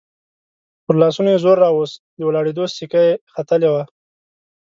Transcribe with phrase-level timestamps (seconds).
[0.85, 3.83] پر لاسونو يې زور راووست، د ولاړېدو سېکه يې ختلې وه.